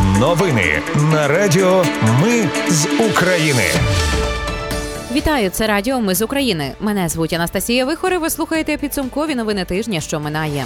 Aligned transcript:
Новини 0.00 0.82
на 1.12 1.28
Радіо 1.28 1.84
Ми 2.22 2.48
з 2.68 2.86
України. 3.10 3.64
Вітаю, 5.12 5.50
це 5.50 5.66
Радіо 5.66 6.00
Ми 6.00 6.14
з 6.14 6.22
України. 6.22 6.72
Мене 6.80 7.08
звуть 7.08 7.32
Анастасія 7.32 7.84
Вихори. 7.84 8.18
Ви 8.18 8.30
слухаєте 8.30 8.76
підсумкові 8.76 9.34
новини 9.34 9.64
тижня, 9.64 10.00
що 10.00 10.20
минає. 10.20 10.64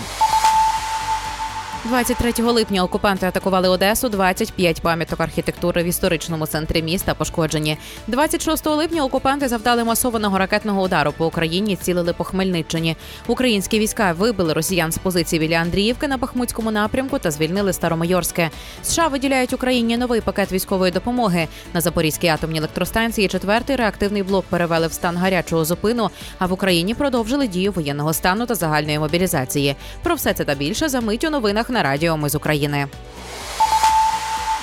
23 1.88 2.44
липня 2.44 2.84
окупанти 2.84 3.26
атакували 3.26 3.68
Одесу. 3.68 4.08
25 4.08 4.82
пам'яток 4.82 5.20
архітектури 5.20 5.82
в 5.82 5.86
історичному 5.86 6.46
центрі 6.46 6.82
міста 6.82 7.14
пошкоджені. 7.14 7.78
26 8.06 8.66
липня 8.66 9.04
окупанти 9.04 9.48
завдали 9.48 9.84
масованого 9.84 10.38
ракетного 10.38 10.82
удару 10.82 11.12
по 11.12 11.26
Україні. 11.26 11.76
Цілили 11.76 12.12
по 12.12 12.24
Хмельниччині. 12.24 12.96
Українські 13.26 13.78
війська 13.78 14.12
вибили 14.12 14.52
росіян 14.52 14.92
з 14.92 14.98
позиції 14.98 15.40
біля 15.40 15.54
Андріївки 15.54 16.08
на 16.08 16.16
Бахмутському 16.16 16.70
напрямку 16.70 17.18
та 17.18 17.30
звільнили 17.30 17.72
Старомайорське. 17.72 18.50
США 18.82 19.08
виділяють 19.08 19.52
Україні 19.52 19.96
новий 19.96 20.20
пакет 20.20 20.52
військової 20.52 20.92
допомоги. 20.92 21.48
На 21.74 21.80
Запорізькій 21.80 22.28
атомній 22.28 22.58
електростанції 22.58 23.28
четвертий 23.28 23.76
реактивний 23.76 24.22
блок 24.22 24.44
перевели 24.48 24.86
в 24.86 24.92
стан 24.92 25.16
гарячого 25.16 25.64
зупину. 25.64 26.10
А 26.38 26.46
в 26.46 26.52
Україні 26.52 26.94
продовжили 26.94 27.46
дію 27.48 27.72
воєнного 27.72 28.12
стану 28.12 28.46
та 28.46 28.54
загальної 28.54 28.98
мобілізації. 28.98 29.76
Про 30.02 30.14
все 30.14 30.34
це 30.34 30.44
та 30.44 30.54
більше 30.54 30.88
за 30.88 31.00
мить 31.00 31.24
у 31.24 31.30
новинах 31.30 31.70
на 31.76 31.82
радіо 31.82 32.16
Ми 32.16 32.28
з 32.28 32.34
України. 32.34 32.86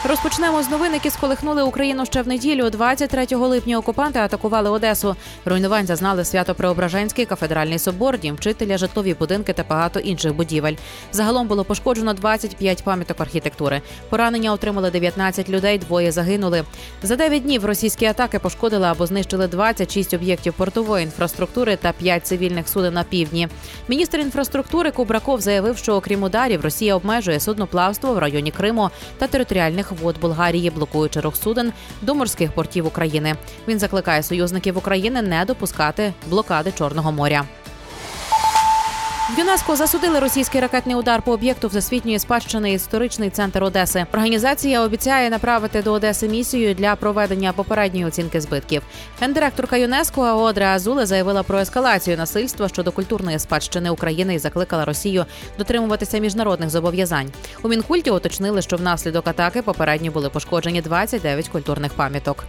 Розпочнемо 0.06 0.64
з 0.64 0.70
новин, 0.70 0.94
які 0.94 1.10
сколихнули 1.10 1.64
Україну 1.64 2.06
ще 2.06 2.22
в 2.22 2.28
неділю. 2.28 2.70
23 2.70 3.26
липня 3.32 3.78
окупанти 3.78 4.20
атакували 4.20 4.70
Одесу. 4.70 5.16
Руйнувань 5.46 5.86
зазнали 5.86 6.26
Свято-Преображенський 6.26 7.26
кафедральний 7.26 7.80
собор, 7.80 8.20
дім 8.20 8.36
вчителя, 8.36 8.78
житлові 8.78 9.14
будинки 9.14 9.54
та 9.54 9.64
багато 9.70 10.00
інших 10.00 10.36
будівель. 10.36 10.74
Загалом 11.12 11.48
було 11.48 11.64
пошкоджено 11.64 12.14
25 12.14 12.84
пам'яток 12.84 13.22
архітектури. 13.22 13.82
Поранення 14.10 14.54
отримали 14.54 14.92
19 14.92 15.50
людей, 15.50 15.78
двоє 15.78 16.12
загинули. 16.12 16.64
За 17.04 17.16
9 17.16 17.44
днів 17.44 17.66
російські 17.66 18.06
атаки 18.06 18.40
пошкодили 18.40 18.88
або 18.88 19.06
знищили 19.06 19.48
26 19.48 20.14
об'єктів 20.14 20.54
портової 20.54 21.04
інфраструктури 21.06 21.76
та 21.76 21.92
5 21.92 22.28
цивільних 22.28 22.70
суден 22.70 22.94
на 22.94 23.04
півдні. 23.04 23.48
Міністр 23.88 24.17
інфраструктури 24.17 24.92
Кубраков 24.92 25.42
заявив, 25.42 25.78
що 25.78 25.95
окрім 25.95 26.23
ударів 26.23 26.62
Росія 26.62 26.95
обмежує 26.95 27.40
судноплавство 27.40 28.14
в 28.14 28.17
районі 28.17 28.52
Криму 28.52 28.90
та 29.17 29.28
територіальних 29.28 29.92
вод 29.94 30.16
Болгарії, 30.22 30.69
блокуючи 30.69 31.19
рух 31.19 31.36
суден 31.36 31.73
до 32.02 32.16
морських 32.16 32.52
портів 32.52 32.88
України. 32.88 33.36
Він 33.67 33.80
закликає 33.80 34.23
союзників 34.23 34.77
України 34.77 35.22
не 35.22 35.45
допускати 35.45 36.13
блокади 36.30 36.72
Чорного 36.72 37.11
моря. 37.11 37.45
В 39.36 39.39
ЮНЕСКО 39.39 39.76
засудили 39.76 40.20
російський 40.20 40.62
ракетний 40.62 40.95
удар 40.95 41.22
по 41.22 41.31
об'єкту 41.31 41.67
всесвітньої 41.67 42.20
спадщини 42.20 42.73
історичний 42.73 43.30
центр 43.30 43.64
Одеси. 43.64 44.06
Організація 44.14 44.81
обіцяє 44.81 45.30
направити 45.30 45.81
до 45.81 45.92
Одеси 45.92 46.28
місію 46.28 46.73
для 46.73 46.95
проведення 46.95 47.54
попередньої 47.54 48.06
оцінки 48.06 48.42
збитків. 48.42 48.81
Гендиректорка 49.22 49.78
ЮНЕСКО 49.78 50.22
Одре 50.22 50.66
Азуле 50.66 51.06
заявила 51.06 51.44
про 51.44 51.59
ескалацію 51.59 52.17
насильства 52.17 52.70
щодо 52.70 52.92
культурної 52.92 53.39
спадщини 53.39 53.89
України 53.89 54.36
і 54.36 54.39
закликала 54.39 54.86
Росію 54.86 55.26
дотримуватися 55.58 56.17
міжнародних 56.17 56.70
зобов'язань. 56.70 57.31
У 57.64 57.67
мінкульті 57.67 58.11
уточнили, 58.11 58.61
що 58.61 58.78
внаслідок 58.78 59.28
атаки 59.28 59.61
попередньо 59.61 60.11
були 60.11 60.30
пошкоджені 60.30 60.81
29 60.81 61.50
культурних 61.50 61.94
пам'яток. 61.94 62.45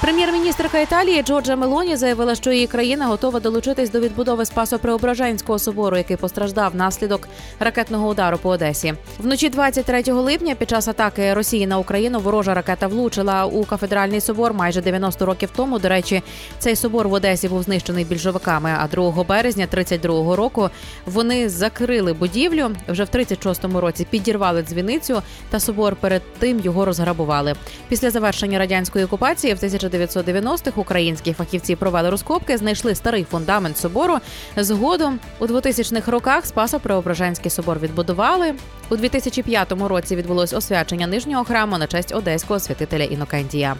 Прем'єр-міністрка 0.00 0.78
Італії 0.78 1.22
Джорджа 1.22 1.56
Мелоні 1.56 1.96
заявила, 1.96 2.34
що 2.34 2.52
її 2.52 2.66
країна 2.66 3.06
готова 3.06 3.40
долучитись 3.40 3.90
до 3.90 4.00
відбудови 4.00 4.44
Спасо-Преображенського 4.44 5.58
собору, 5.58 5.96
який 5.96 6.16
постраждав 6.16 6.72
внаслідок 6.72 7.28
ракетного 7.60 8.08
удару 8.08 8.38
по 8.38 8.48
Одесі. 8.48 8.94
Вночі 9.18 9.48
23 9.48 10.02
липня, 10.02 10.54
під 10.54 10.70
час 10.70 10.88
атаки 10.88 11.34
Росії 11.34 11.66
на 11.66 11.78
Україну, 11.78 12.20
ворожа 12.20 12.54
ракета 12.54 12.86
влучила 12.86 13.44
у 13.44 13.64
кафедральний 13.64 14.20
собор 14.20 14.54
майже 14.54 14.82
90 14.82 15.26
років 15.26 15.50
тому. 15.56 15.78
До 15.78 15.88
речі, 15.88 16.22
цей 16.58 16.76
собор 16.76 17.08
в 17.08 17.12
Одесі 17.12 17.48
був 17.48 17.62
знищений 17.62 18.04
більшовиками. 18.04 18.76
А 18.80 18.88
2 18.88 19.24
березня 19.24 19.66
32-го 19.72 20.36
року 20.36 20.70
вони 21.06 21.48
закрили 21.48 22.12
будівлю. 22.12 22.70
Вже 22.88 23.04
в 23.04 23.08
36-му 23.08 23.80
році 23.80 24.06
підірвали 24.10 24.62
дзвіницю, 24.62 25.22
та 25.50 25.60
собор 25.60 25.96
перед 25.96 26.22
тим 26.38 26.60
його 26.60 26.84
розграбували. 26.84 27.54
Після 27.88 28.10
завершення 28.10 28.58
радянської 28.58 29.04
окупації 29.04 29.54
в 29.54 29.58
1990-х 29.88 30.80
українські 30.80 31.32
фахівці 31.32 31.76
провели 31.76 32.10
розкопки, 32.10 32.56
знайшли 32.56 32.94
старий 32.94 33.24
фундамент 33.24 33.78
собору. 33.78 34.18
Згодом 34.56 35.20
у 35.38 35.46
2000-х 35.46 36.10
роках 36.10 36.44
Спасо-Преображенський 36.46 37.50
собор 37.50 37.78
відбудували. 37.78 38.54
У 38.90 38.96
2005 38.96 39.72
році 39.72 40.16
відбулось 40.16 40.52
освячення 40.52 41.06
нижнього 41.06 41.44
храму 41.44 41.78
на 41.78 41.86
честь 41.86 42.14
одеського 42.14 42.60
святителя 42.60 43.04
Інокентія. 43.04 43.76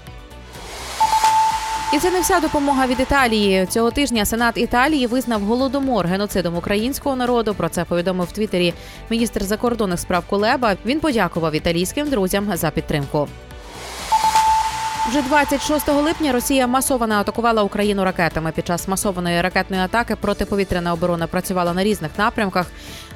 І 1.93 1.99
це 1.99 2.11
не 2.11 2.21
вся 2.21 2.41
допомога 2.41 2.87
від 2.87 3.01
Італії. 3.01 3.67
Цього 3.67 3.91
тижня 3.91 4.25
Сенат 4.25 4.59
Італії 4.59 5.07
визнав 5.07 5.43
голодомор 5.43 6.07
геноцидом 6.07 6.57
українського 6.57 7.17
народу. 7.17 7.55
Про 7.55 7.69
це 7.69 7.85
повідомив 7.85 8.27
в 8.27 8.33
Твіттері 8.33 8.75
міністр 9.11 9.43
закордонних 9.43 10.01
справ 10.01 10.25
Кулеба. 10.27 10.77
Він 10.87 11.01
подякував 11.01 11.55
італійським 11.55 12.11
друзям 12.11 12.51
за 12.55 12.71
підтримку. 12.71 13.29
Вже 15.09 15.23
26 15.23 15.89
липня 15.89 16.33
Росія 16.33 16.67
масово 16.67 17.05
атакувала 17.05 17.63
Україну 17.63 18.05
ракетами. 18.05 18.53
Під 18.53 18.67
час 18.67 18.89
масованої 18.89 19.41
ракетної 19.41 19.83
атаки 19.83 20.17
протиповітряна 20.17 20.93
оборона 20.93 21.27
працювала 21.27 21.75
на 21.75 21.85
різних 21.85 22.11
напрямках. 22.19 22.67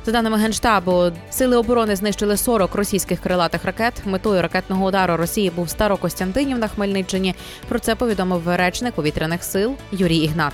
За 0.07 0.13
даними 0.13 0.39
генштабу, 0.39 1.11
сили 1.31 1.57
оборони 1.57 1.97
знищили 1.97 2.37
40 2.37 2.75
російських 2.75 3.21
крилатих 3.21 3.65
ракет. 3.65 3.95
Метою 4.05 4.43
ракетного 4.43 4.87
удару 4.87 5.17
Росії 5.17 5.51
був 5.51 5.71
Старокостянтинів 5.71 6.59
на 6.59 6.69
Хмельниччині. 6.69 7.35
Про 7.69 7.79
це 7.79 7.95
повідомив 7.95 8.43
речник 8.47 8.95
повітряних 8.95 9.45
сил 9.45 9.75
Юрій 9.93 10.17
Ігнат. 10.17 10.53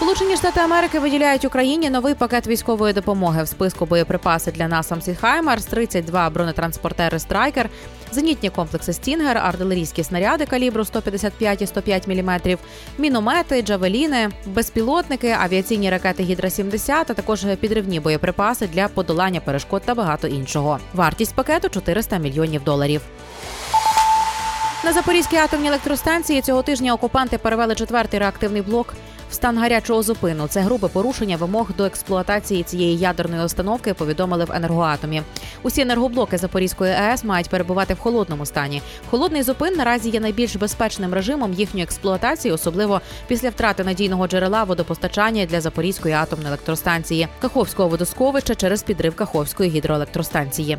Сполучені 0.00 0.36
Штати 0.36 0.60
Америки 0.60 0.98
виділяють 0.98 1.44
Україні 1.44 1.90
новий 1.90 2.14
пакет 2.14 2.46
військової 2.46 2.92
допомоги 2.92 3.42
в 3.42 3.48
списку 3.48 3.86
боєприпаси 3.86 4.52
для 4.52 4.68
NASAMS 4.68 5.14
і 5.14 5.20
HIMARS, 5.20 5.64
32 5.64 6.30
бронетранспортери 6.30 7.18
Страйкер, 7.18 7.68
зенітні 8.12 8.50
комплекси 8.50 8.92
Стінгер, 8.92 9.38
артилерійські 9.38 10.04
снаряди 10.04 10.46
калібру 10.46 10.84
155 10.84 11.62
і 11.62 11.66
105 11.66 12.08
мм, 12.08 12.40
міномети, 12.98 13.62
джавеліни, 13.62 14.28
безпілотники, 14.46 15.36
авіаційні 15.40 15.90
ракети 15.90 16.22
Гідра 16.22 16.50
70 16.50 17.10
а 17.10 17.14
також 17.14 17.46
підривні 17.60 18.00
боєприпаси 18.00 18.66
для 18.66 18.88
подолання 18.88 19.40
перешкод 19.40 19.82
та 19.84 19.94
багато 19.94 20.28
іншого. 20.28 20.78
Вартість 20.94 21.34
пакету 21.34 21.68
400 21.68 22.18
мільйонів 22.18 22.64
доларів. 22.64 23.00
На 24.84 24.92
Запорізькій 24.92 25.36
атомній 25.36 25.68
електростанції 25.68 26.42
цього 26.42 26.62
тижня 26.62 26.94
окупанти 26.94 27.38
перевели 27.38 27.74
четвертий 27.74 28.20
реактивний 28.20 28.62
блок 28.62 28.94
в 29.30 29.34
стан 29.34 29.58
гарячого 29.58 30.02
зупину. 30.02 30.46
Це 30.48 30.60
грубе 30.60 30.88
порушення 30.88 31.36
вимог 31.36 31.70
до 31.78 31.84
експлуатації 31.84 32.62
цієї 32.62 32.98
ядерної 32.98 33.44
установки. 33.44 33.94
Повідомили 33.94 34.44
в 34.44 34.52
енергоатомі. 34.52 35.22
Усі 35.62 35.80
енергоблоки 35.80 36.38
Запорізької 36.38 36.92
АЕС 36.92 37.24
мають 37.24 37.48
перебувати 37.48 37.94
в 37.94 37.98
холодному 37.98 38.46
стані. 38.46 38.82
Холодний 39.10 39.42
зупин 39.42 39.74
наразі 39.74 40.10
є 40.10 40.20
найбільш 40.20 40.56
безпечним 40.56 41.14
режимом 41.14 41.52
їхньої 41.52 41.84
експлуатації, 41.84 42.54
особливо 42.54 43.00
після 43.26 43.48
втрати 43.48 43.84
надійного 43.84 44.26
джерела 44.26 44.64
водопостачання 44.64 45.46
для 45.46 45.60
Запорізької 45.60 46.14
атомної 46.14 46.48
електростанції, 46.48 47.28
Каховського 47.40 47.88
водосховища 47.88 48.54
через 48.54 48.82
підрив 48.82 49.14
Каховської 49.14 49.70
гідроелектростанції. 49.70 50.78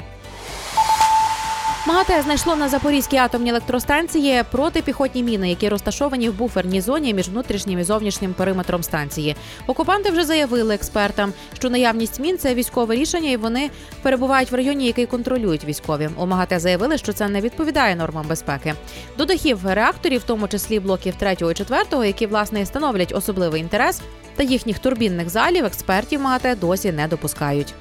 МАГАТЕ 1.91 2.21
знайшло 2.21 2.55
на 2.55 2.69
Запорізькій 2.69 3.17
атомній 3.17 3.49
електростанції 3.49 4.43
протипіхотні 4.51 5.23
міни, 5.23 5.49
які 5.49 5.69
розташовані 5.69 6.29
в 6.29 6.33
буферній 6.33 6.81
зоні 6.81 7.13
між 7.13 7.29
внутрішнім 7.29 7.79
і 7.79 7.83
зовнішнім 7.83 8.33
периметром 8.33 8.83
станції. 8.83 9.35
Окупанти 9.67 10.09
вже 10.09 10.23
заявили 10.23 10.75
експертам, 10.75 11.33
що 11.53 11.69
наявність 11.69 12.19
мін 12.19 12.37
це 12.37 12.53
військове 12.53 12.95
рішення, 12.95 13.31
і 13.31 13.37
вони 13.37 13.69
перебувають 14.01 14.51
в 14.51 14.55
районі, 14.55 14.85
який 14.85 15.05
контролюють 15.05 15.65
військові. 15.65 16.09
У 16.17 16.25
МАГАТЕ 16.25 16.59
заявили, 16.59 16.97
що 16.97 17.13
це 17.13 17.27
не 17.27 17.41
відповідає 17.41 17.95
нормам 17.95 18.25
безпеки. 18.27 18.73
До 19.17 19.25
дахів 19.25 19.59
реакторів, 19.63 20.21
в 20.21 20.23
тому 20.23 20.47
числі 20.47 20.79
блоків 20.79 21.15
3 21.15 21.31
і 21.33 21.53
4, 21.53 22.07
які 22.07 22.27
власне 22.27 22.65
становлять 22.65 23.13
особливий 23.15 23.61
інтерес, 23.61 24.01
та 24.35 24.43
їхніх 24.43 24.79
турбінних 24.79 25.29
залів 25.29 25.65
експертів 25.65 26.21
МАГАТЕ 26.21 26.55
досі 26.55 26.91
не 26.91 27.07
допускають. 27.07 27.73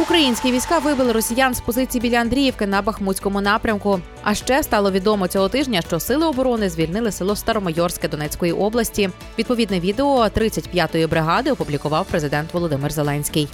Українські 0.00 0.52
війська 0.52 0.78
вибили 0.78 1.12
росіян 1.12 1.54
з 1.54 1.60
позиції 1.60 2.02
біля 2.02 2.16
Андріївки 2.16 2.66
на 2.66 2.82
Бахмутському 2.82 3.40
напрямку. 3.40 4.00
А 4.22 4.34
ще 4.34 4.62
стало 4.62 4.90
відомо 4.90 5.28
цього 5.28 5.48
тижня, 5.48 5.82
що 5.82 6.00
сили 6.00 6.26
оборони 6.26 6.68
звільнили 6.70 7.12
село 7.12 7.36
Старомайорське 7.36 8.08
Донецької 8.08 8.52
області. 8.52 9.10
Відповідне 9.38 9.80
відео 9.80 10.24
35-ї 10.24 11.08
бригади 11.08 11.52
опублікував 11.52 12.06
президент 12.06 12.54
Володимир 12.54 12.92
Зеленський. 12.92 13.48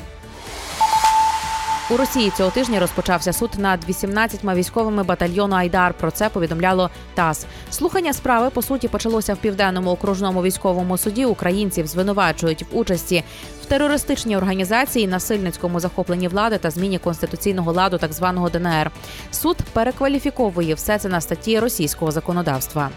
У 1.90 1.96
Росії 1.96 2.32
цього 2.36 2.50
тижня 2.50 2.80
розпочався 2.80 3.32
суд 3.32 3.50
над 3.58 3.88
18 3.88 4.40
військовими 4.44 5.02
батальйону 5.02 5.56
Айдар. 5.56 5.94
Про 5.94 6.10
це 6.10 6.28
повідомляло 6.28 6.90
ТАСС. 7.14 7.46
Слухання 7.70 8.12
справи 8.12 8.50
по 8.50 8.62
суті 8.62 8.88
почалося 8.88 9.34
в 9.34 9.36
південному 9.36 9.90
окружному 9.90 10.42
військовому 10.42 10.98
суді. 10.98 11.24
Українців 11.24 11.86
звинувачують 11.86 12.62
в 12.62 12.78
участі 12.78 13.24
в 13.62 13.66
терористичній 13.66 14.36
організації, 14.36 15.08
насильницькому 15.08 15.80
захопленні 15.80 16.28
влади 16.28 16.58
та 16.58 16.70
зміні 16.70 16.98
конституційного 16.98 17.72
ладу, 17.72 17.98
так 17.98 18.12
званого 18.12 18.50
ДНР. 18.50 18.90
Суд 19.30 19.56
перекваліфіковує 19.72 20.74
все 20.74 20.98
це 20.98 21.08
на 21.08 21.20
статті 21.20 21.60
російського 21.60 22.10
законодавства. 22.10 22.90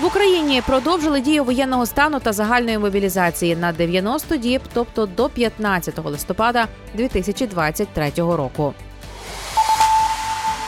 В 0.00 0.04
Україні 0.04 0.62
продовжили 0.66 1.20
дію 1.20 1.44
воєнного 1.44 1.86
стану 1.86 2.20
та 2.20 2.32
загальної 2.32 2.78
мобілізації 2.78 3.56
на 3.56 3.72
90 3.72 4.36
діб, 4.36 4.62
тобто 4.74 5.06
до 5.06 5.28
15 5.28 6.04
листопада 6.04 6.66
2023 6.94 8.12
року. 8.16 8.74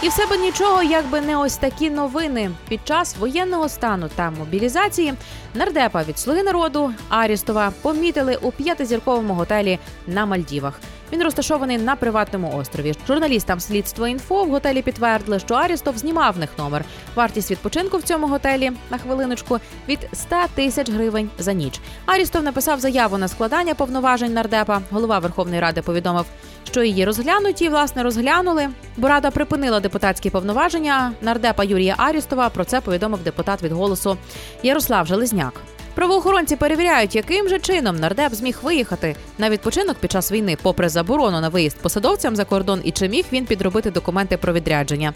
І 0.02 0.08
все 0.08 0.26
би 0.26 0.36
нічого, 0.36 0.82
якби 0.82 1.20
не 1.20 1.36
ось 1.36 1.56
такі 1.56 1.90
новини. 1.90 2.50
Під 2.68 2.80
час 2.84 3.16
воєнного 3.16 3.68
стану 3.68 4.08
та 4.14 4.30
мобілізації 4.30 5.14
нардепа 5.54 6.02
від 6.02 6.18
слуги 6.18 6.42
народу 6.42 6.92
Арістова 7.08 7.72
помітили 7.82 8.38
у 8.42 8.50
п'ятизірковому 8.50 9.34
готелі 9.34 9.78
на 10.06 10.26
Мальдівах. 10.26 10.80
Він 11.12 11.22
розташований 11.22 11.78
на 11.78 11.96
приватному 11.96 12.56
острові. 12.56 12.94
Журналістам 13.06 13.60
слідство 13.60 14.06
інфо 14.06 14.44
в 14.44 14.50
готелі 14.50 14.82
підтвердили, 14.82 15.38
що 15.38 15.54
Арістов 15.54 15.98
знімав 15.98 16.34
в 16.34 16.38
них 16.38 16.50
номер. 16.58 16.84
Вартість 17.14 17.50
відпочинку 17.50 17.98
в 17.98 18.02
цьому 18.02 18.26
готелі 18.26 18.72
на 18.90 18.98
хвилиночку 18.98 19.58
від 19.88 19.98
100 20.12 20.36
тисяч 20.54 20.90
гривень 20.90 21.30
за 21.38 21.52
ніч. 21.52 21.80
Арістов 22.06 22.42
написав 22.42 22.80
заяву 22.80 23.18
на 23.18 23.28
складання 23.28 23.74
повноважень 23.74 24.32
нардепа. 24.32 24.82
Голова 24.90 25.18
Верховної 25.18 25.60
Ради 25.60 25.82
повідомив, 25.82 26.26
що 26.64 26.82
її 26.82 27.04
розглянуті, 27.04 27.68
власне, 27.68 28.02
розглянули. 28.02 28.68
Бо 28.96 29.08
рада 29.08 29.30
припинила 29.30 29.80
депутатські 29.80 30.30
повноваження 30.30 31.12
нардепа 31.20 31.64
Юрія 31.64 31.94
Арістова. 31.98 32.48
Про 32.48 32.64
це 32.64 32.80
повідомив 32.80 33.22
депутат 33.22 33.62
від 33.62 33.72
голосу 33.72 34.16
Ярослав 34.62 35.06
Железняк. 35.06 35.60
Правоохоронці 35.94 36.56
перевіряють, 36.56 37.14
яким 37.14 37.48
же 37.48 37.58
чином 37.58 37.96
нардеп 37.96 38.34
зміг 38.34 38.58
виїхати 38.62 39.16
на 39.38 39.50
відпочинок 39.50 39.96
під 39.96 40.12
час 40.12 40.32
війни, 40.32 40.56
попри 40.62 40.88
заборону 40.88 41.40
на 41.40 41.48
виїзд 41.48 41.76
посадовцям 41.76 42.36
за 42.36 42.44
кордон, 42.44 42.80
і 42.84 42.90
чи 42.90 43.08
міг 43.08 43.24
він 43.32 43.46
підробити 43.46 43.90
документи 43.90 44.36
про 44.36 44.52
відрядження. 44.52 45.12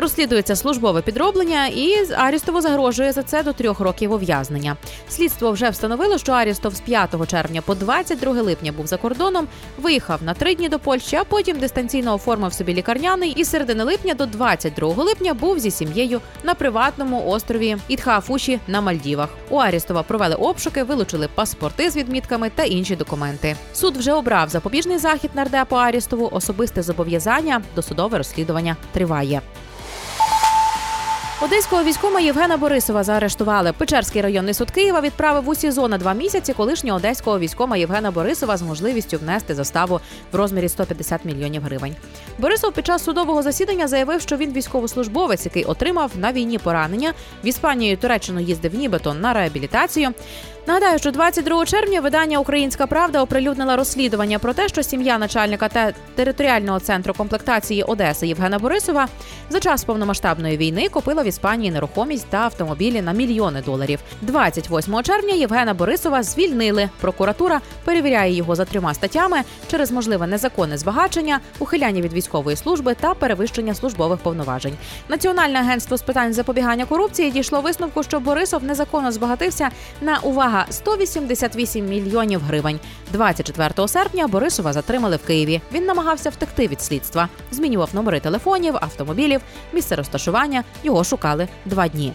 Розслідується 0.00 0.56
службове 0.56 1.02
підроблення, 1.02 1.66
і 1.66 2.12
Арістову 2.16 2.60
загрожує 2.60 3.12
за 3.12 3.22
це 3.22 3.42
до 3.42 3.52
трьох 3.52 3.80
років 3.80 4.12
ув'язнення. 4.12 4.76
Слідство 5.08 5.52
вже 5.52 5.70
встановило, 5.70 6.18
що 6.18 6.32
Арістов 6.32 6.74
з 6.74 6.80
5 6.80 7.30
червня 7.30 7.62
по 7.62 7.74
22 7.74 8.32
липня 8.32 8.72
був 8.72 8.86
за 8.86 8.96
кордоном, 8.96 9.48
виїхав 9.78 10.22
на 10.22 10.34
три 10.34 10.54
дні 10.54 10.68
до 10.68 10.78
Польщі, 10.78 11.16
а 11.16 11.24
потім 11.24 11.58
дистанційно 11.58 12.14
оформив 12.14 12.52
собі 12.52 12.74
лікарняний 12.74 13.30
і 13.30 13.44
середини 13.44 13.84
липня 13.84 14.14
до 14.14 14.26
22 14.26 15.04
липня 15.04 15.34
був 15.34 15.58
зі 15.58 15.70
сім'єю 15.70 16.20
на 16.44 16.54
приватному 16.54 17.26
острові 17.26 17.76
Ітхаафуші 17.88 18.60
на 18.68 18.80
Мальдівах. 18.80 19.28
У 19.50 19.56
Арістова 19.56 20.02
провели 20.02 20.34
обшуки, 20.34 20.82
вилучили 20.82 21.28
паспорти 21.34 21.90
з 21.90 21.96
відмітками 21.96 22.50
та 22.54 22.62
інші 22.62 22.96
документи. 22.96 23.56
Суд 23.72 23.96
вже 23.96 24.12
обрав 24.12 24.48
запобіжний 24.48 24.98
захід 24.98 25.30
нардепу 25.34 25.76
Арістову. 25.76 26.28
Особисте 26.32 26.82
зобов'язання 26.82 27.62
досудове 27.76 28.18
розслідування 28.18 28.76
триває. 28.92 29.40
Одеського 31.40 31.84
військома 31.84 32.20
Євгена 32.20 32.56
Борисова 32.56 33.04
заарештували. 33.04 33.72
Печерський 33.72 34.22
районний 34.22 34.54
суд 34.54 34.70
Києва 34.70 35.00
відправив 35.00 35.48
у 35.48 35.54
СІЗО 35.54 35.88
на 35.88 35.98
два 35.98 36.14
місяці 36.14 36.52
колишнього 36.52 36.96
одеського 36.98 37.38
військома 37.38 37.76
Євгена 37.76 38.10
Борисова 38.10 38.56
з 38.56 38.62
можливістю 38.62 39.18
внести 39.18 39.54
заставу 39.54 40.00
в 40.32 40.36
розмірі 40.36 40.68
150 40.68 41.24
мільйонів 41.24 41.62
гривень. 41.62 41.96
Борисов 42.38 42.72
під 42.72 42.86
час 42.86 43.04
судового 43.04 43.42
засідання 43.42 43.88
заявив, 43.88 44.20
що 44.20 44.36
він 44.36 44.52
військовослужбовець, 44.52 45.44
який 45.44 45.64
отримав 45.64 46.10
на 46.16 46.32
війні 46.32 46.58
поранення. 46.58 47.12
В 47.44 47.46
Іспанію 47.46 47.96
Туреччину 47.96 48.40
їздив 48.40 48.74
нібито 48.74 49.14
на 49.14 49.32
реабілітацію. 49.32 50.10
Нагадаю, 50.68 50.98
що 50.98 51.10
22 51.10 51.66
червня 51.66 52.00
видання 52.00 52.38
Українська 52.38 52.86
Правда 52.86 53.22
оприлюднила 53.22 53.76
розслідування 53.76 54.38
про 54.38 54.52
те, 54.52 54.68
що 54.68 54.82
сім'я 54.82 55.18
начальника 55.18 55.68
та 55.68 55.92
територіального 56.14 56.80
центру 56.80 57.14
комплектації 57.14 57.82
Одеси 57.82 58.26
Євгена 58.26 58.58
Борисова 58.58 59.08
за 59.50 59.60
час 59.60 59.84
повномасштабної 59.84 60.56
війни 60.56 60.88
купила 60.88 61.22
в 61.22 61.26
Іспанії 61.26 61.70
нерухомість 61.70 62.26
та 62.30 62.38
автомобілі 62.38 63.02
на 63.02 63.12
мільйони 63.12 63.62
доларів. 63.62 64.00
28 64.22 65.02
червня 65.02 65.34
Євгена 65.34 65.74
Борисова 65.74 66.22
звільнили. 66.22 66.90
Прокуратура 67.00 67.60
перевіряє 67.84 68.34
його 68.34 68.54
за 68.54 68.64
трьома 68.64 68.94
статтями 68.94 69.38
через 69.70 69.90
можливе 69.90 70.26
незаконне 70.26 70.78
збагачення, 70.78 71.40
ухиляння 71.58 72.00
від 72.00 72.12
військової 72.12 72.56
служби 72.56 72.94
та 73.00 73.14
перевищення 73.14 73.74
службових 73.74 74.18
повноважень. 74.18 74.74
Національне 75.08 75.58
агентство 75.58 75.96
з 75.96 76.02
питань 76.02 76.32
запобігання 76.32 76.84
корупції 76.84 77.30
дійшло 77.30 77.60
висновку, 77.60 78.02
що 78.02 78.20
Борисов 78.20 78.64
незаконно 78.64 79.12
збагатився 79.12 79.68
на 80.00 80.18
увага 80.18 80.57
188 80.70 81.86
мільйонів 81.86 82.40
гривень. 82.40 82.80
24 83.12 83.88
серпня 83.88 84.26
Борисова 84.26 84.72
затримали 84.72 85.16
в 85.16 85.26
Києві. 85.26 85.60
Він 85.72 85.84
намагався 85.84 86.30
втекти 86.30 86.68
від 86.68 86.82
слідства, 86.82 87.28
змінював 87.50 87.90
номери 87.92 88.20
телефонів, 88.20 88.76
автомобілів, 88.76 89.40
місце 89.72 89.96
розташування. 89.96 90.64
Його 90.82 91.04
шукали 91.04 91.48
два 91.64 91.88
дні. 91.88 92.12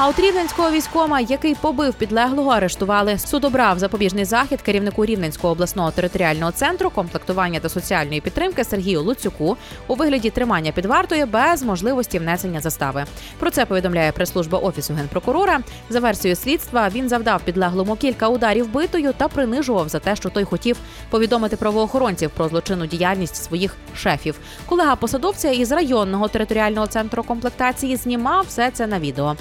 А 0.00 0.08
от 0.08 0.18
рівненського 0.18 0.70
військома, 0.70 1.20
який 1.20 1.54
побив 1.54 1.94
підлеглого, 1.94 2.50
арештували. 2.50 3.18
Суд 3.18 3.44
обрав 3.44 3.78
запобіжний 3.78 4.24
захід 4.24 4.62
керівнику 4.62 5.04
Рівненського 5.04 5.52
обласного 5.52 5.90
територіального 5.90 6.52
центру 6.52 6.90
комплектування 6.90 7.60
та 7.60 7.68
соціальної 7.68 8.20
підтримки 8.20 8.64
Сергію 8.64 9.02
Луцюку 9.02 9.56
у 9.86 9.94
вигляді 9.94 10.30
тримання 10.30 10.72
під 10.72 10.86
вартою 10.86 11.26
без 11.26 11.62
можливості 11.62 12.18
внесення 12.18 12.60
застави. 12.60 13.04
Про 13.38 13.50
це 13.50 13.66
повідомляє 13.66 14.12
прес-служба 14.12 14.58
офісу 14.58 14.94
генпрокурора. 14.94 15.60
За 15.90 16.00
версією 16.00 16.36
слідства 16.36 16.88
він 16.88 17.08
завдав 17.08 17.40
підлеглому 17.42 17.96
кілька 17.96 18.28
ударів 18.28 18.72
битою 18.72 19.12
та 19.16 19.28
принижував 19.28 19.88
за 19.88 19.98
те, 19.98 20.16
що 20.16 20.28
той 20.28 20.44
хотів 20.44 20.76
повідомити 21.10 21.56
правоохоронців 21.56 22.30
про 22.30 22.48
злочинну 22.48 22.86
діяльність 22.86 23.36
своїх 23.36 23.76
шефів. 23.96 24.38
Колега 24.66 24.96
посадовця 24.96 25.50
із 25.50 25.72
районного 25.72 26.28
територіального 26.28 26.86
центру 26.86 27.22
комплектації 27.22 27.96
знімав 27.96 28.44
все 28.48 28.70
це 28.70 28.86
на 28.86 28.98
відео. 28.98 29.36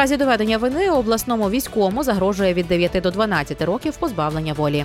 Разі 0.00 0.16
доведення 0.16 0.58
вини 0.58 0.90
обласному 0.90 1.50
військовому 1.50 2.02
загрожує 2.02 2.54
від 2.54 2.68
9 2.68 3.02
до 3.02 3.10
12 3.10 3.62
років 3.62 3.96
позбавлення 3.96 4.52
волі. 4.52 4.84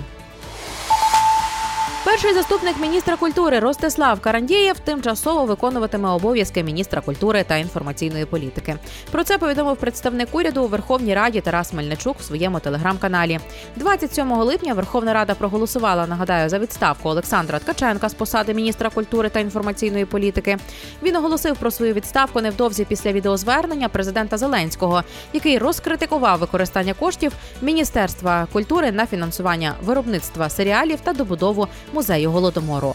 Перший 2.16 2.34
заступник 2.34 2.80
міністра 2.80 3.16
культури 3.16 3.58
Ростислав 3.58 4.20
Карандєєв 4.20 4.78
тимчасово 4.78 5.44
виконуватиме 5.44 6.08
обов'язки 6.08 6.62
міністра 6.64 7.00
культури 7.00 7.44
та 7.48 7.56
інформаційної 7.56 8.24
політики. 8.24 8.76
Про 9.10 9.24
це 9.24 9.38
повідомив 9.38 9.76
представник 9.76 10.28
уряду 10.32 10.62
у 10.62 10.66
Верховній 10.66 11.14
Раді 11.14 11.40
Тарас 11.40 11.72
Мельничук 11.72 12.18
в 12.18 12.22
своєму 12.22 12.60
телеграм-каналі. 12.60 13.40
27 13.76 14.32
липня 14.32 14.74
Верховна 14.74 15.14
Рада 15.14 15.34
проголосувала. 15.34 16.06
Нагадаю, 16.06 16.48
за 16.48 16.58
відставку 16.58 17.08
Олександра 17.08 17.58
Ткаченка 17.58 18.08
з 18.08 18.14
посади 18.14 18.54
міністра 18.54 18.90
культури 18.90 19.28
та 19.28 19.40
інформаційної 19.40 20.04
політики. 20.04 20.56
Він 21.02 21.16
оголосив 21.16 21.56
про 21.56 21.70
свою 21.70 21.94
відставку 21.94 22.40
невдовзі 22.40 22.84
після 22.84 23.12
відеозвернення 23.12 23.88
президента 23.88 24.38
Зеленського, 24.38 25.02
який 25.32 25.58
розкритикував 25.58 26.38
використання 26.38 26.94
коштів 26.94 27.32
Міністерства 27.62 28.46
культури 28.52 28.92
на 28.92 29.06
фінансування 29.06 29.74
виробництва 29.82 30.48
серіалів 30.50 30.98
та 31.00 31.12
добудову 31.12 31.68
музею 31.92 32.05
голодомору. 32.10 32.94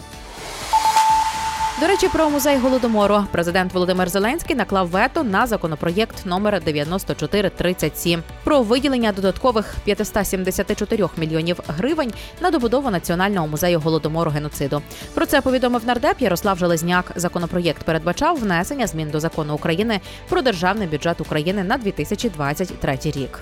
До 1.82 1.88
речі, 1.88 2.08
про 2.08 2.30
музей 2.30 2.58
голодомору 2.58 3.24
президент 3.32 3.74
Володимир 3.74 4.08
Зеленський 4.08 4.56
наклав 4.56 4.88
вето 4.88 5.24
на 5.24 5.46
законопроєкт 5.46 6.26
номер 6.26 6.62
9437 6.64 8.22
про 8.44 8.62
виділення 8.62 9.12
додаткових 9.12 9.74
574 9.84 11.08
мільйонів 11.16 11.60
гривень 11.68 12.12
на 12.40 12.50
добудову 12.50 12.90
національного 12.90 13.46
музею 13.46 13.80
голодомору 13.80 14.30
геноциду. 14.30 14.82
Про 15.14 15.26
це 15.26 15.40
повідомив 15.40 15.86
нардеп 15.86 16.20
Ярослав 16.20 16.58
Железняк. 16.58 17.12
Законопроєкт 17.16 17.82
передбачав 17.82 18.36
внесення 18.36 18.86
змін 18.86 19.10
до 19.10 19.20
закону 19.20 19.54
України 19.54 20.00
про 20.28 20.42
державний 20.42 20.88
бюджет 20.88 21.20
України 21.20 21.64
на 21.64 21.78
2023 21.78 22.98
рік. 23.04 23.38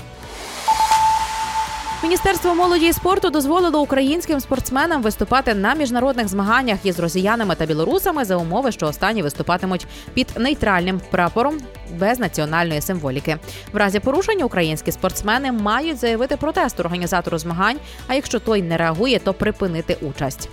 Міністерство 2.03 2.55
молоді 2.55 2.87
і 2.87 2.93
спорту 2.93 3.31
дозволило 3.31 3.81
українським 3.81 4.41
спортсменам 4.41 5.03
виступати 5.03 5.55
на 5.55 5.75
міжнародних 5.75 6.29
змаганнях 6.29 6.79
із 6.85 6.99
росіянами 6.99 7.55
та 7.55 7.67
білорусами 7.67 8.25
за 8.25 8.37
умови, 8.37 8.73
що 8.73 8.87
останні 8.87 9.23
виступатимуть 9.23 9.87
під 10.15 10.27
нейтральним 10.39 11.01
прапором 11.11 11.59
без 11.99 12.19
національної 12.19 12.81
символіки. 12.81 13.39
В 13.73 13.77
разі 13.77 14.01
порушення 14.01 14.45
українські 14.45 14.93
спортсмени 14.93 15.53
мають 15.53 15.99
заявити 15.99 16.37
протест 16.37 16.81
організатору 16.81 17.39
змагань. 17.39 17.77
А 18.07 18.15
якщо 18.15 18.41
той 18.41 18.63
не 18.63 18.77
реагує, 18.77 19.19
то 19.19 19.35
припинити 19.35 19.97
участь. 20.01 20.49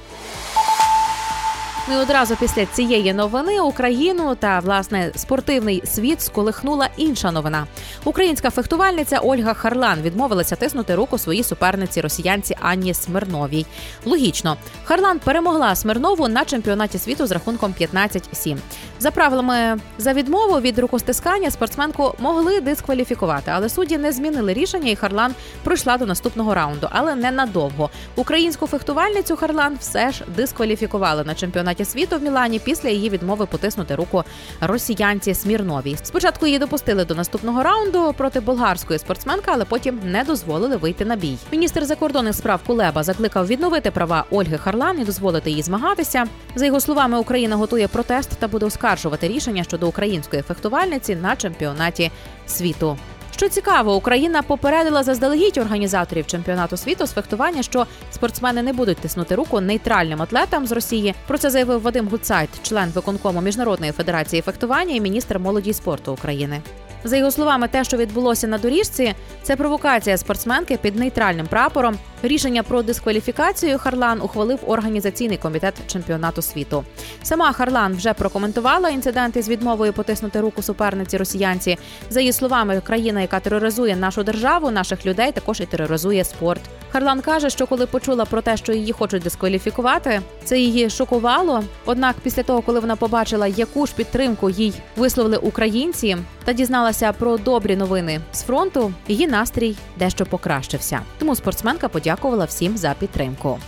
Ну 1.89 1.96
і 1.96 1.98
одразу 1.98 2.36
після 2.36 2.65
цієї 2.65 3.13
новини 3.13 3.62
Україну 3.62 4.36
та 4.36 4.60
власне 4.60 5.12
спортивний 5.15 5.84
світ 5.86 6.22
сколихнула 6.22 6.89
інша 6.98 7.32
новина. 7.32 7.67
Українська 8.03 8.50
фехтувальниця 8.50 9.20
Ольга 9.20 9.53
Харлан 9.53 10.01
відмовилася 10.01 10.56
тиснути 10.56 10.96
руку 10.96 11.17
своїй 11.17 11.44
суперниці 11.44 12.01
росіянці 12.01 12.56
Анні 12.62 12.94
Смирновій. 12.94 13.65
Логічно, 14.06 14.58
Харлан 14.86 15.20
перемогла 15.20 15.75
Смирнову 15.75 16.27
на 16.27 16.46
чемпіонаті 16.46 16.98
світу 16.98 17.27
з 17.27 17.32
рахунком 17.32 17.74
15-7. 17.79 18.58
За 19.00 19.12
правилами 19.12 19.79
за 19.98 20.13
відмову 20.13 20.60
від 20.60 20.79
рукостискання 20.79 21.51
спортсменку 21.51 22.15
могли 22.20 22.62
дискваліфікувати, 22.62 23.51
але 23.56 23.70
судді 23.70 23.98
не 23.98 24.12
змінили 24.12 24.53
рішення, 24.53 24.91
і 24.91 24.96
Харлан 24.96 25.36
пройшла 25.63 25.98
до 25.98 26.06
наступного 26.06 26.53
раунду, 26.53 26.88
але 26.91 27.15
не 27.15 27.32
надовго. 27.32 27.89
Українську 28.15 28.67
фехтувальницю 28.67 29.36
Харлан 29.36 29.77
все 29.79 30.12
ж 30.12 30.24
дискваліфікували 30.36 31.24
на 31.24 31.36
чемпіонаті 31.36 31.76
світу 31.86 32.17
в 32.17 32.22
Мілані 32.22 32.60
після 32.60 32.89
її 32.89 33.10
відмови 33.10 33.46
потиснути 33.46 33.96
руку 33.96 34.24
росіянці 34.62 35.34
Смірновій. 35.34 35.98
Спочатку 36.03 36.46
її 36.46 36.60
допустили 36.60 37.05
до 37.05 37.15
наступного 37.15 37.63
раунду 37.63 38.13
проти 38.17 38.39
болгарської 38.39 39.00
спортсменки, 39.00 39.51
але 39.53 39.65
потім 39.65 40.00
не 40.03 40.24
дозволили 40.24 40.75
вийти 40.75 41.05
на 41.05 41.15
бій. 41.15 41.38
Міністр 41.51 41.86
закордонних 41.86 42.36
справ 42.36 42.60
Кулеба 42.67 43.03
закликав 43.03 43.48
відновити 43.48 43.91
права 43.91 44.25
Ольги 44.31 44.57
Харлан 44.57 45.00
і 45.00 45.05
дозволити 45.05 45.51
їй 45.51 45.62
змагатися. 45.62 46.25
За 46.55 46.65
його 46.65 46.79
словами, 46.79 47.19
Україна 47.19 47.55
готує 47.55 47.88
протест 47.88 48.29
та 48.39 48.48
буде 48.48 48.65
оскаржувати 48.65 49.27
рішення 49.27 49.63
щодо 49.63 49.88
української 49.88 50.41
фехтувальниці 50.41 51.15
на 51.15 51.36
чемпіонаті 51.36 52.12
світу. 52.48 52.98
Що 53.38 53.50
цікаво, 53.50 53.96
Україна 53.96 54.41
попередила 54.41 55.03
заздалегідь 55.03 55.58
організаторів 55.58 56.27
чемпіонату 56.27 56.77
світу 56.77 57.06
з 57.06 57.12
фехтування, 57.12 57.63
що 57.63 57.86
спортсмени 58.12 58.63
не 58.63 58.74
будуть 58.74 58.98
тиснути 58.98 59.36
руку 59.36 59.62
нейтральним 59.62 60.22
атлетам 60.22 60.67
з 60.67 60.72
Росії. 60.72 61.15
Про 61.27 61.38
це 61.38 61.50
заявив 61.50 61.82
Вадим 61.82 62.08
Гуцайт, 62.08 62.50
член 62.63 62.89
виконкому 62.89 63.41
міжнародної 63.41 63.91
федерації 63.91 64.41
фехтування 64.41 64.96
і 64.96 65.01
міністр 65.01 65.39
молоді 65.39 65.70
і 65.70 65.74
спорту 65.74 66.13
України. 66.13 66.62
За 67.03 67.17
його 67.17 67.32
словами, 67.32 67.67
те, 67.67 67.84
що 67.84 67.98
відбулося 67.98 68.48
на 68.48 68.58
доріжці, 68.58 69.13
це 69.44 69.56
провокація 69.56 70.17
спортсменки 70.17 70.77
під 70.77 70.96
нейтральним 70.96 71.48
прапором. 71.48 71.98
Рішення 72.24 72.64
про 72.64 72.84
дискваліфікацію 72.84 73.78
Харлан 73.78 74.22
ухвалив 74.22 74.60
організаційний 74.68 75.38
комітет 75.38 75.74
чемпіонату 75.88 76.42
світу. 76.42 76.84
Сама 77.24 77.52
Харлан 77.52 77.96
вже 77.96 78.14
прокоментувала 78.14 78.90
інцидент 78.90 79.38
із 79.38 79.50
відмовою 79.50 79.94
потиснути 79.94 80.42
руку 80.42 80.62
суперниці 80.62 81.18
росіянці. 81.18 81.78
За 82.10 82.20
її 82.20 82.34
словами, 82.34 82.82
країна, 82.82 83.22
яка 83.22 83.40
тероризує 83.40 83.96
нашу 83.96 84.24
державу, 84.24 84.72
наших 84.72 85.06
людей, 85.06 85.32
також 85.32 85.62
і 85.62 85.66
тероризує 85.66 86.24
спорт. 86.24 86.62
Харлан 86.92 87.22
каже, 87.22 87.50
що 87.50 87.68
коли 87.68 87.86
почула 87.86 88.26
про 88.26 88.42
те, 88.42 88.58
що 88.58 88.74
її 88.74 88.92
хочуть 88.92 89.24
дискваліфікувати, 89.24 90.22
це 90.44 90.60
її 90.60 90.90
шокувало. 90.90 91.64
Однак, 91.86 92.16
після 92.24 92.44
того, 92.44 92.62
коли 92.62 92.80
вона 92.80 92.96
побачила, 92.96 93.48
яку 93.48 93.88
ж 93.88 93.94
підтримку 93.96 94.50
їй 94.50 94.74
висловили 94.96 95.38
українці, 95.38 96.18
та 96.46 96.54
дізналася 96.54 97.14
про 97.14 97.38
добрі 97.38 97.76
новини 97.76 98.20
з 98.34 98.42
фронту, 98.44 98.94
її 99.08 99.28
настрій 99.28 99.76
дещо 100.00 100.26
покращився. 100.26 101.00
Тому 101.20 101.36
спортсменка 101.36 101.88
подякувала 102.08 102.46
всім 102.46 102.78
за 102.78 102.94
підтримку. 103.00 103.60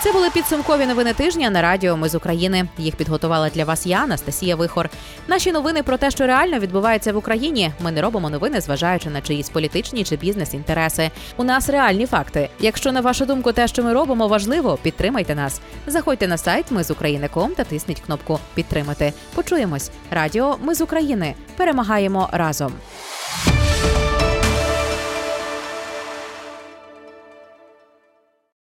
Це 0.00 0.12
були 0.12 0.30
підсумкові 0.30 0.86
новини 0.86 1.12
тижня 1.12 1.50
на 1.50 1.62
радіо. 1.62 1.96
Ми 1.96 2.08
з 2.08 2.14
України. 2.14 2.68
Їх 2.78 2.96
підготувала 2.96 3.50
для 3.50 3.64
вас 3.64 3.86
я, 3.86 3.98
Анастасія 3.98 4.56
Вихор. 4.56 4.90
Наші 5.28 5.52
новини 5.52 5.82
про 5.82 5.96
те, 5.96 6.10
що 6.10 6.26
реально 6.26 6.58
відбувається 6.58 7.12
в 7.12 7.16
Україні. 7.16 7.72
Ми 7.80 7.92
не 7.92 8.02
робимо 8.02 8.30
новини, 8.30 8.60
зважаючи 8.60 9.10
на 9.10 9.20
чиїсь 9.20 9.48
політичні 9.48 10.04
чи 10.04 10.16
бізнес-інтереси. 10.16 11.10
У 11.36 11.44
нас 11.44 11.68
реальні 11.68 12.06
факти. 12.06 12.48
Якщо 12.60 12.92
на 12.92 13.00
вашу 13.00 13.26
думку, 13.26 13.52
те, 13.52 13.68
що 13.68 13.82
ми 13.82 13.92
робимо, 13.92 14.28
важливо, 14.28 14.78
підтримайте 14.82 15.34
нас. 15.34 15.60
Заходьте 15.86 16.28
на 16.28 16.38
сайт 16.38 16.70
Ми 16.70 16.84
з 16.84 16.90
України.ком 16.90 17.54
та 17.54 17.64
тисніть 17.64 18.00
кнопку 18.00 18.38
Підтримати. 18.54 19.12
Почуємось. 19.34 19.90
Радіо 20.10 20.56
Ми 20.62 20.74
з 20.74 20.80
України. 20.80 21.34
Перемагаємо 21.56 22.28
разом. 22.32 22.72